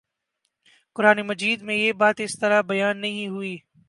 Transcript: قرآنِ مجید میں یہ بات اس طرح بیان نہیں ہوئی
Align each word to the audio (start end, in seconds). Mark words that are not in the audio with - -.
قرآنِ 0.95 1.19
مجید 1.21 1.61
میں 1.61 1.75
یہ 1.75 1.91
بات 1.93 2.19
اس 2.19 2.39
طرح 2.39 2.61
بیان 2.61 3.01
نہیں 3.01 3.27
ہوئی 3.27 3.57